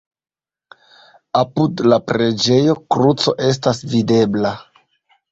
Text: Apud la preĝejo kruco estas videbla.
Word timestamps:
Apud 1.41 1.83
la 1.91 1.99
preĝejo 2.11 2.75
kruco 2.95 3.35
estas 3.49 3.83
videbla. 3.93 4.55